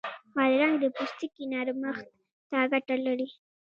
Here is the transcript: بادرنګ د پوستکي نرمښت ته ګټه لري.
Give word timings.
بادرنګ 0.33 0.75
د 0.81 0.85
پوستکي 0.95 1.43
نرمښت 1.51 2.07
ته 2.49 2.59
ګټه 2.71 2.95
لري. 3.05 3.27